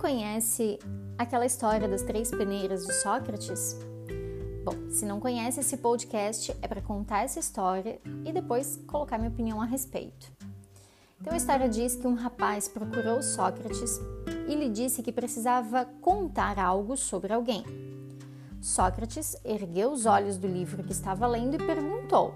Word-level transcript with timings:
Conhece 0.00 0.78
aquela 1.16 1.46
história 1.46 1.88
das 1.88 2.02
três 2.02 2.30
peneiras 2.30 2.86
de 2.86 2.92
Sócrates? 2.92 3.76
Bom, 4.62 4.90
se 4.90 5.06
não 5.06 5.18
conhece 5.18 5.60
esse 5.60 5.78
podcast, 5.78 6.54
é 6.60 6.68
para 6.68 6.82
contar 6.82 7.24
essa 7.24 7.40
história 7.40 7.98
e 8.24 8.32
depois 8.32 8.78
colocar 8.86 9.16
minha 9.16 9.30
opinião 9.30 9.60
a 9.60 9.64
respeito. 9.64 10.30
Então 11.20 11.32
a 11.32 11.36
história 11.36 11.68
diz 11.68 11.96
que 11.96 12.06
um 12.06 12.14
rapaz 12.14 12.68
procurou 12.68 13.22
Sócrates 13.22 13.98
e 14.46 14.54
lhe 14.54 14.68
disse 14.68 15.02
que 15.02 15.10
precisava 15.10 15.86
contar 16.00 16.58
algo 16.58 16.96
sobre 16.96 17.32
alguém. 17.32 17.64
Sócrates 18.60 19.34
ergueu 19.44 19.92
os 19.92 20.04
olhos 20.04 20.36
do 20.36 20.46
livro 20.46 20.84
que 20.84 20.92
estava 20.92 21.26
lendo 21.26 21.54
e 21.54 21.66
perguntou: 21.66 22.34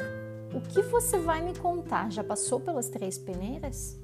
O 0.55 0.61
que 0.61 0.81
você 0.83 1.19
vai 1.19 1.43
me 1.43 1.57
contar? 1.57 2.11
Já 2.11 2.25
passou 2.25 2.59
pelas 2.59 2.89
três 2.89 3.19
peneiras? 3.19 3.99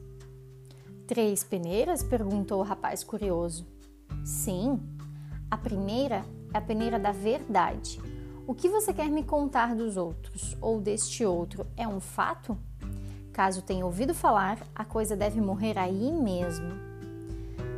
Três 1.06 1.44
peneiras? 1.44 2.02
perguntou 2.02 2.58
o 2.58 2.64
rapaz 2.64 3.04
curioso. 3.04 3.64
Sim. 4.24 4.80
A 5.48 5.56
primeira 5.56 6.24
é 6.52 6.58
a 6.58 6.60
peneira 6.60 6.98
da 6.98 7.12
verdade. 7.12 8.00
O 8.44 8.52
que 8.52 8.68
você 8.68 8.92
quer 8.92 9.08
me 9.08 9.22
contar 9.22 9.76
dos 9.76 9.96
outros 9.96 10.56
ou 10.60 10.80
deste 10.80 11.24
outro 11.24 11.64
é 11.76 11.86
um 11.86 12.00
fato? 12.00 12.58
Caso 13.32 13.62
tenha 13.62 13.86
ouvido 13.86 14.14
falar, 14.14 14.58
a 14.74 14.84
coisa 14.84 15.14
deve 15.14 15.40
morrer 15.40 15.78
aí 15.78 16.10
mesmo. 16.10 16.72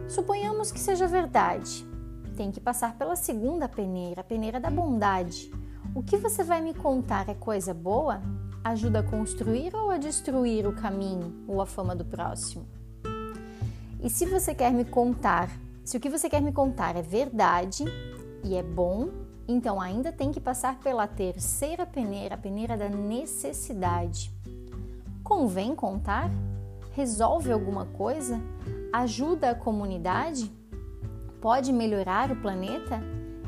Suponhamos 0.08 0.72
que 0.72 0.80
seja 0.80 1.06
verdade. 1.06 1.86
Tem 2.34 2.50
que 2.50 2.60
passar 2.60 2.96
pela 2.96 3.14
segunda 3.14 3.68
peneira, 3.68 4.22
a 4.22 4.24
peneira 4.24 4.58
da 4.58 4.70
bondade. 4.70 5.50
O 5.94 6.02
que 6.02 6.16
você 6.16 6.42
vai 6.42 6.62
me 6.62 6.72
contar 6.72 7.28
é 7.28 7.34
coisa 7.34 7.74
boa? 7.74 8.22
Ajuda 8.64 9.00
a 9.00 9.02
construir 9.02 9.74
ou 9.74 9.90
a 9.90 9.98
destruir 9.98 10.66
o 10.66 10.74
caminho 10.74 11.44
ou 11.46 11.60
a 11.60 11.66
fama 11.66 11.94
do 11.94 12.06
próximo? 12.06 12.77
E 14.00 14.08
se 14.08 14.26
você 14.26 14.54
quer 14.54 14.72
me 14.72 14.84
contar, 14.84 15.50
se 15.84 15.96
o 15.96 16.00
que 16.00 16.08
você 16.08 16.28
quer 16.28 16.40
me 16.40 16.52
contar 16.52 16.96
é 16.96 17.02
verdade 17.02 17.84
e 18.44 18.54
é 18.54 18.62
bom, 18.62 19.08
então 19.48 19.80
ainda 19.80 20.12
tem 20.12 20.30
que 20.30 20.40
passar 20.40 20.78
pela 20.78 21.06
terceira 21.06 21.84
peneira, 21.84 22.36
a 22.36 22.38
peneira 22.38 22.76
da 22.76 22.88
necessidade. 22.88 24.30
Convém 25.24 25.74
contar? 25.74 26.30
Resolve 26.92 27.50
alguma 27.50 27.86
coisa? 27.86 28.40
Ajuda 28.92 29.50
a 29.50 29.54
comunidade? 29.54 30.50
Pode 31.40 31.72
melhorar 31.72 32.30
o 32.30 32.36
planeta? 32.36 33.00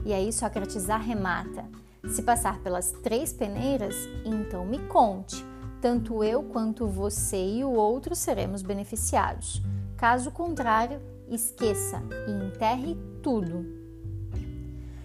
E 0.04 0.12
aí 0.12 0.32
Sócrates 0.32 0.90
arremata. 0.90 1.64
Se 2.08 2.22
passar 2.22 2.58
pelas 2.60 2.90
três 2.90 3.32
peneiras, 3.32 3.94
então 4.24 4.64
me 4.64 4.78
conte. 4.88 5.44
Tanto 5.80 6.24
eu 6.24 6.42
quanto 6.42 6.86
você 6.86 7.56
e 7.56 7.64
o 7.64 7.70
outro 7.70 8.14
seremos 8.14 8.62
beneficiados. 8.62 9.62
Caso 10.00 10.30
contrário, 10.30 10.98
esqueça 11.28 12.02
e 12.26 12.30
enterre 12.46 12.96
tudo. 13.22 13.66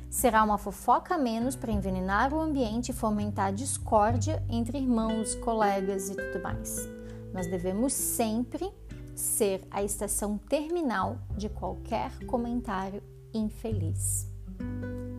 Será 0.09 0.41
uma 0.41 0.57
fofoca 0.57 1.15
a 1.15 1.17
menos 1.17 1.53
para 1.53 1.73
envenenar 1.73 2.33
o 2.33 2.39
ambiente 2.39 2.91
e 2.91 2.93
fomentar 2.93 3.51
discórdia 3.51 4.41
entre 4.49 4.77
irmãos, 4.77 5.35
colegas 5.35 6.09
e 6.09 6.15
tudo 6.15 6.41
mais. 6.41 6.87
Nós 7.33 7.45
devemos 7.45 7.91
sempre 7.91 8.71
ser 9.13 9.67
a 9.69 9.83
estação 9.83 10.37
terminal 10.37 11.17
de 11.35 11.49
qualquer 11.49 12.17
comentário 12.25 13.03
infeliz. 13.33 14.31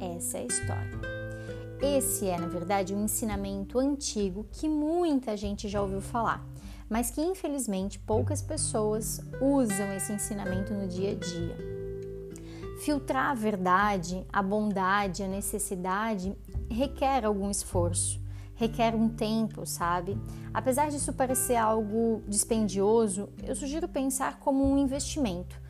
Essa 0.01 0.39
é 0.39 0.41
a 0.41 0.47
história. 0.47 1.01
Esse 1.83 2.27
é, 2.29 2.39
na 2.39 2.47
verdade, 2.47 2.95
um 2.95 3.05
ensinamento 3.05 3.79
antigo 3.79 4.47
que 4.53 4.71
muita 4.71 5.37
gente 5.37 5.69
já 5.69 5.83
ouviu 5.83 6.01
falar 6.01 6.43
mas 6.89 7.11
que 7.11 7.21
infelizmente 7.21 7.99
poucas 7.99 8.41
pessoas 8.41 9.21
usam 9.41 9.93
esse 9.93 10.13
ensinamento 10.13 10.73
no 10.73 10.87
dia 10.87 11.13
a 11.13 11.15
dia. 11.15 11.57
Filtrar 12.81 13.31
a 13.31 13.35
verdade, 13.35 14.25
a 14.33 14.43
bondade, 14.43 15.23
a 15.23 15.29
necessidade 15.29 16.37
requer 16.71 17.25
algum 17.25 17.51
esforço, 17.51 18.21
requer 18.55 18.95
um 18.95 19.09
tempo, 19.09 19.65
sabe? 19.67 20.19
Apesar 20.53 20.91
disso 20.91 21.13
parecer 21.13 21.57
algo 21.57 22.23
dispendioso, 22.29 23.29
eu 23.43 23.55
sugiro 23.55 23.89
pensar 23.89 24.39
como 24.39 24.65
um 24.65 24.79
investimento, 24.79 25.61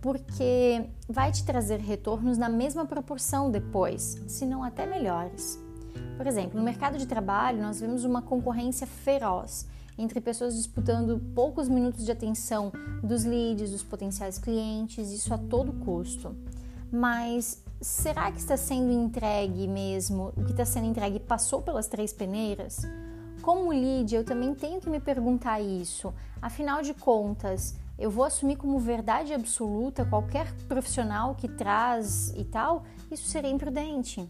porque 0.00 0.84
vai 1.08 1.30
te 1.32 1.44
trazer 1.44 1.80
retornos 1.80 2.38
na 2.38 2.48
mesma 2.48 2.84
proporção 2.84 3.50
depois, 3.50 4.22
se 4.26 4.46
não 4.46 4.62
até 4.62 4.86
melhores. 4.86 5.60
Por 6.16 6.26
exemplo, 6.26 6.58
no 6.58 6.64
mercado 6.64 6.98
de 6.98 7.06
trabalho, 7.06 7.60
nós 7.60 7.80
vemos 7.80 8.04
uma 8.04 8.22
concorrência 8.22 8.86
feroz 8.86 9.66
entre 9.98 10.20
pessoas 10.20 10.54
disputando 10.54 11.20
poucos 11.34 11.68
minutos 11.68 12.04
de 12.04 12.12
atenção 12.12 12.72
dos 13.02 13.24
leads, 13.24 13.70
dos 13.70 13.82
potenciais 13.82 14.38
clientes, 14.38 15.10
isso 15.10 15.32
a 15.32 15.38
todo 15.38 15.72
custo. 15.84 16.34
Mas 16.90 17.62
será 17.80 18.30
que 18.30 18.38
está 18.38 18.56
sendo 18.56 18.92
entregue 18.92 19.66
mesmo? 19.66 20.32
O 20.36 20.44
que 20.44 20.52
está 20.52 20.64
sendo 20.64 20.86
entregue 20.86 21.18
passou 21.18 21.62
pelas 21.62 21.88
três 21.88 22.12
peneiras? 22.12 22.82
Como 23.42 23.70
lead, 23.70 24.14
eu 24.14 24.24
também 24.24 24.54
tenho 24.54 24.80
que 24.80 24.88
me 24.88 25.00
perguntar 25.00 25.60
isso. 25.60 26.14
Afinal 26.40 26.80
de 26.82 26.94
contas, 26.94 27.74
eu 27.98 28.10
vou 28.10 28.24
assumir 28.24 28.56
como 28.56 28.78
verdade 28.78 29.34
absoluta 29.34 30.04
qualquer 30.04 30.52
profissional 30.68 31.34
que 31.34 31.48
traz 31.48 32.32
e 32.36 32.44
tal? 32.44 32.84
Isso 33.10 33.28
seria 33.28 33.50
imprudente. 33.50 34.28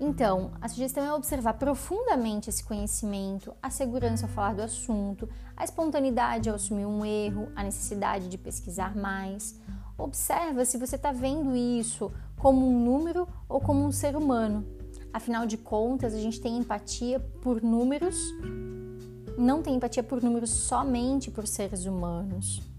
Então, 0.00 0.52
a 0.60 0.68
sugestão 0.68 1.04
é 1.04 1.14
observar 1.14 1.54
profundamente 1.54 2.50
esse 2.50 2.64
conhecimento, 2.64 3.54
a 3.62 3.70
segurança 3.70 4.26
ao 4.26 4.32
falar 4.32 4.54
do 4.54 4.62
assunto, 4.62 5.28
a 5.56 5.64
espontaneidade 5.64 6.48
ao 6.48 6.56
assumir 6.56 6.84
um 6.84 7.04
erro, 7.04 7.48
a 7.54 7.62
necessidade 7.62 8.28
de 8.28 8.36
pesquisar 8.36 8.96
mais. 8.96 9.60
Observa 9.96 10.64
se 10.64 10.76
você 10.78 10.96
está 10.96 11.12
vendo 11.12 11.54
isso 11.54 12.10
como 12.36 12.68
um 12.68 12.84
número 12.84 13.28
ou 13.48 13.60
como 13.60 13.84
um 13.84 13.92
ser 13.92 14.16
humano. 14.16 14.66
Afinal 15.12 15.46
de 15.46 15.56
contas, 15.56 16.12
a 16.12 16.18
gente 16.18 16.40
tem 16.40 16.58
empatia 16.58 17.20
por 17.40 17.62
números, 17.62 18.16
não 19.38 19.62
tem 19.62 19.76
empatia 19.76 20.02
por 20.02 20.20
números 20.20 20.50
somente 20.50 21.30
por 21.30 21.46
seres 21.46 21.86
humanos. 21.86 22.73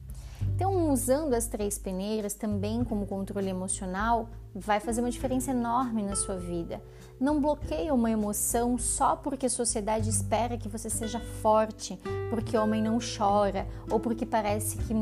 Então, 0.55 0.89
usando 0.89 1.33
as 1.33 1.47
três 1.47 1.77
peneiras 1.77 2.33
também 2.33 2.81
como 2.85 3.05
controle 3.05 3.49
emocional, 3.49 4.29
vai 4.53 4.79
fazer 4.79 5.01
uma 5.01 5.11
diferença 5.11 5.51
enorme 5.51 6.01
na 6.01 6.15
sua 6.15 6.37
vida. 6.37 6.81
Não 7.19 7.41
bloqueie 7.41 7.91
uma 7.91 8.09
emoção 8.09 8.77
só 8.77 9.17
porque 9.17 9.47
a 9.47 9.49
sociedade 9.49 10.09
espera 10.09 10.57
que 10.57 10.69
você 10.69 10.89
seja 10.89 11.19
forte, 11.41 11.99
porque 12.29 12.57
homem 12.57 12.81
não 12.81 12.99
chora 12.99 13.67
ou 13.91 13.99
porque 13.99 14.25
parece 14.25 14.77
que 14.77 14.93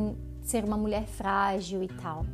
ser 0.41 0.65
uma 0.65 0.75
mulher 0.75 1.05
frágil 1.05 1.83
e 1.83 1.87
tal. 1.87 2.25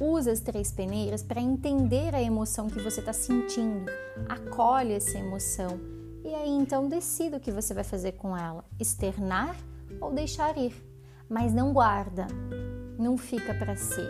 Use 0.00 0.28
as 0.28 0.40
três 0.40 0.72
peneiras 0.72 1.22
para 1.22 1.40
entender 1.40 2.12
a 2.12 2.20
emoção 2.20 2.68
que 2.68 2.82
você 2.82 2.98
está 2.98 3.12
sentindo, 3.12 3.86
acolhe 4.28 4.94
essa 4.94 5.16
emoção 5.16 5.78
e 6.24 6.34
aí 6.34 6.50
então 6.50 6.88
decida 6.88 7.36
o 7.36 7.40
que 7.40 7.52
você 7.52 7.72
vai 7.72 7.84
fazer 7.84 8.12
com 8.12 8.36
ela: 8.36 8.64
externar 8.80 9.54
ou 10.00 10.12
deixar 10.12 10.58
ir 10.58 10.74
mas 11.28 11.52
não 11.52 11.72
guarda, 11.72 12.26
não 12.98 13.16
fica 13.16 13.54
para 13.54 13.76
si. 13.76 14.06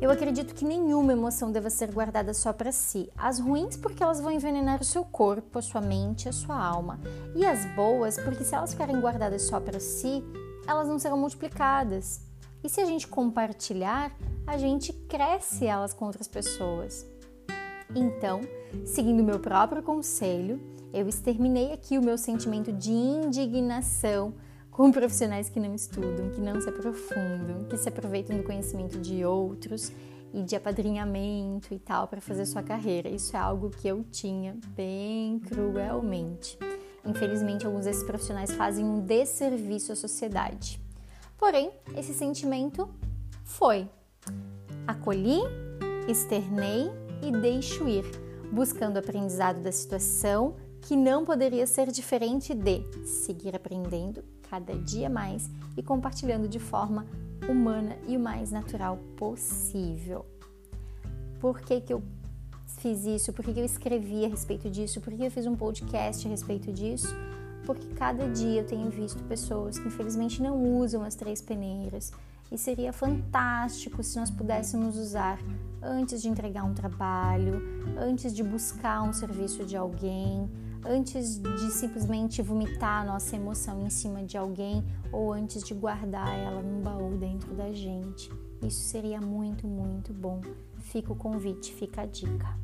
Eu 0.00 0.12
acredito 0.12 0.54
que 0.54 0.64
nenhuma 0.64 1.12
emoção 1.12 1.50
deva 1.50 1.68
ser 1.70 1.92
guardada 1.92 2.32
só 2.32 2.52
para 2.52 2.70
si. 2.70 3.10
As 3.16 3.40
ruins, 3.40 3.76
porque 3.76 4.00
elas 4.00 4.20
vão 4.20 4.30
envenenar 4.30 4.80
o 4.80 4.84
seu 4.84 5.04
corpo, 5.04 5.58
a 5.58 5.62
sua 5.62 5.80
mente, 5.80 6.28
a 6.28 6.32
sua 6.32 6.56
alma. 6.56 7.00
E 7.34 7.44
as 7.44 7.64
boas, 7.74 8.16
porque 8.16 8.44
se 8.44 8.54
elas 8.54 8.72
ficarem 8.72 9.00
guardadas 9.00 9.42
só 9.42 9.58
para 9.58 9.80
si, 9.80 10.22
elas 10.68 10.86
não 10.86 11.00
serão 11.00 11.18
multiplicadas. 11.18 12.20
E 12.62 12.68
se 12.68 12.80
a 12.80 12.84
gente 12.84 13.08
compartilhar, 13.08 14.12
a 14.46 14.56
gente 14.56 14.92
cresce 14.92 15.66
elas 15.66 15.92
com 15.92 16.04
outras 16.04 16.28
pessoas. 16.28 17.04
Então, 17.94 18.40
seguindo 18.84 19.24
meu 19.24 19.40
próprio 19.40 19.82
conselho, 19.82 20.60
eu 20.92 21.08
exterminei 21.08 21.72
aqui 21.72 21.98
o 21.98 22.02
meu 22.02 22.16
sentimento 22.16 22.72
de 22.72 22.92
indignação 22.92 24.34
com 24.78 24.92
profissionais 24.92 25.50
que 25.50 25.58
não 25.58 25.74
estudam, 25.74 26.30
que 26.30 26.40
não 26.40 26.60
se 26.60 26.68
aprofundam, 26.68 27.64
que 27.68 27.76
se 27.76 27.88
aproveitam 27.88 28.36
do 28.36 28.44
conhecimento 28.44 28.96
de 29.00 29.24
outros 29.24 29.90
e 30.32 30.40
de 30.40 30.54
apadrinhamento 30.54 31.74
e 31.74 31.80
tal 31.80 32.06
para 32.06 32.20
fazer 32.20 32.46
sua 32.46 32.62
carreira. 32.62 33.08
Isso 33.08 33.36
é 33.36 33.40
algo 33.40 33.70
que 33.70 33.88
eu 33.88 34.04
tinha 34.04 34.56
bem 34.76 35.40
cruelmente. 35.40 36.56
Infelizmente, 37.04 37.66
alguns 37.66 37.86
desses 37.86 38.04
profissionais 38.04 38.52
fazem 38.52 38.84
um 38.84 39.00
desserviço 39.00 39.90
à 39.90 39.96
sociedade. 39.96 40.80
Porém, 41.36 41.72
esse 41.96 42.14
sentimento 42.14 42.88
foi. 43.42 43.90
Acolhi, 44.86 45.40
externei 46.06 46.88
e 47.20 47.32
deixo 47.32 47.88
ir, 47.88 48.04
buscando 48.52 48.94
o 48.94 49.00
aprendizado 49.00 49.60
da 49.60 49.72
situação 49.72 50.54
que 50.82 50.94
não 50.94 51.24
poderia 51.24 51.66
ser 51.66 51.90
diferente 51.90 52.54
de 52.54 52.84
seguir 53.04 53.56
aprendendo 53.56 54.37
cada 54.50 54.74
dia 54.74 55.08
mais 55.08 55.50
e 55.76 55.82
compartilhando 55.82 56.48
de 56.48 56.58
forma 56.58 57.06
humana 57.48 57.96
e 58.06 58.16
o 58.16 58.20
mais 58.20 58.50
natural 58.50 58.98
possível. 59.16 60.26
Por 61.40 61.60
que, 61.60 61.80
que 61.80 61.92
eu 61.92 62.02
fiz 62.66 63.04
isso? 63.04 63.32
Por 63.32 63.44
que, 63.44 63.52
que 63.52 63.60
eu 63.60 63.64
escrevi 63.64 64.24
a 64.24 64.28
respeito 64.28 64.68
disso? 64.70 65.00
Por 65.00 65.12
que 65.12 65.24
eu 65.24 65.30
fiz 65.30 65.46
um 65.46 65.54
podcast 65.54 66.26
a 66.26 66.30
respeito 66.30 66.72
disso? 66.72 67.14
Porque 67.64 67.86
cada 67.94 68.28
dia 68.28 68.62
eu 68.62 68.66
tenho 68.66 68.90
visto 68.90 69.22
pessoas 69.24 69.78
que 69.78 69.86
infelizmente 69.86 70.42
não 70.42 70.78
usam 70.78 71.02
as 71.02 71.14
três 71.14 71.42
peneiras 71.42 72.12
E 72.50 72.56
seria 72.56 72.92
fantástico 72.92 74.02
se 74.02 74.18
nós 74.18 74.30
pudéssemos 74.30 74.96
usar 74.96 75.38
antes 75.82 76.22
de 76.22 76.28
entregar 76.28 76.64
um 76.64 76.72
trabalho, 76.72 77.60
antes 77.98 78.34
de 78.34 78.42
buscar 78.42 79.02
um 79.02 79.12
serviço 79.12 79.64
de 79.64 79.76
alguém, 79.76 80.50
antes 80.84 81.38
de 81.38 81.70
simplesmente 81.72 82.42
vomitar 82.42 83.02
a 83.02 83.04
nossa 83.04 83.36
emoção 83.36 83.80
em 83.86 83.90
cima 83.90 84.22
de 84.22 84.36
alguém 84.36 84.84
ou 85.12 85.32
antes 85.32 85.62
de 85.62 85.74
guardar 85.74 86.28
ela 86.38 86.62
num 86.62 86.80
baú 86.80 87.16
dentro 87.16 87.54
da 87.54 87.72
gente. 87.72 88.30
Isso 88.62 88.82
seria 88.82 89.20
muito, 89.20 89.66
muito 89.66 90.12
bom. 90.12 90.40
Fica 90.78 91.12
o 91.12 91.16
convite, 91.16 91.72
fica 91.72 92.02
a 92.02 92.06
dica. 92.06 92.56